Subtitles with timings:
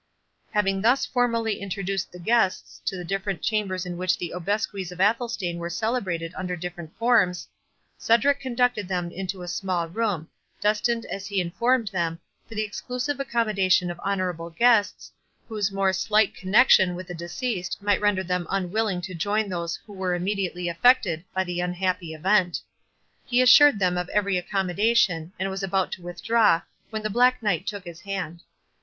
[0.51, 4.99] Having thus formally introduced the guests to the different chambers in which the obsequies of
[4.99, 7.47] Athelstane were celebrated under different forms,
[7.99, 10.27] Cedric conducted them into a small room,
[10.59, 12.19] destined, as he informed them,
[12.49, 15.11] for the exclusive accomodation of honourable guests,
[15.47, 19.93] whose more slight connexion with the deceased might render them unwilling to join those who
[19.93, 22.59] were immediately effected by the unhappy event.
[23.23, 27.67] He assured them of every accommodation, and was about to withdraw when the Black Knight
[27.67, 28.41] took his hand.